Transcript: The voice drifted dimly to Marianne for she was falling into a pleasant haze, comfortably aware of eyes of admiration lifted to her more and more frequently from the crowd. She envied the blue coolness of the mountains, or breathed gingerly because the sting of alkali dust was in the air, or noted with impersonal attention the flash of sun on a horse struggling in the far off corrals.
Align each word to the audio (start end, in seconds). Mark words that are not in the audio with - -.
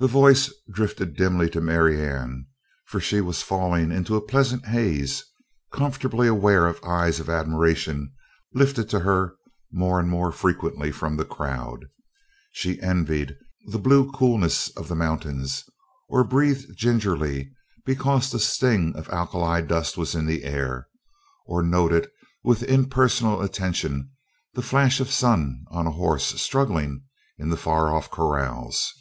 The 0.00 0.06
voice 0.06 0.54
drifted 0.70 1.16
dimly 1.16 1.50
to 1.50 1.60
Marianne 1.60 2.46
for 2.84 3.00
she 3.00 3.20
was 3.20 3.42
falling 3.42 3.90
into 3.90 4.14
a 4.14 4.20
pleasant 4.20 4.66
haze, 4.66 5.24
comfortably 5.72 6.28
aware 6.28 6.68
of 6.68 6.78
eyes 6.84 7.18
of 7.18 7.28
admiration 7.28 8.12
lifted 8.54 8.88
to 8.90 9.00
her 9.00 9.34
more 9.72 9.98
and 9.98 10.08
more 10.08 10.30
frequently 10.30 10.92
from 10.92 11.16
the 11.16 11.24
crowd. 11.24 11.86
She 12.52 12.80
envied 12.80 13.34
the 13.66 13.80
blue 13.80 14.08
coolness 14.12 14.68
of 14.76 14.86
the 14.86 14.94
mountains, 14.94 15.64
or 16.08 16.22
breathed 16.22 16.76
gingerly 16.76 17.50
because 17.84 18.30
the 18.30 18.38
sting 18.38 18.94
of 18.94 19.08
alkali 19.08 19.62
dust 19.62 19.96
was 19.98 20.14
in 20.14 20.26
the 20.26 20.44
air, 20.44 20.86
or 21.44 21.60
noted 21.60 22.08
with 22.44 22.62
impersonal 22.62 23.42
attention 23.42 24.12
the 24.54 24.62
flash 24.62 25.00
of 25.00 25.10
sun 25.10 25.64
on 25.72 25.88
a 25.88 25.98
horse 25.98 26.40
struggling 26.40 27.02
in 27.36 27.48
the 27.48 27.56
far 27.56 27.92
off 27.92 28.08
corrals. 28.12 28.92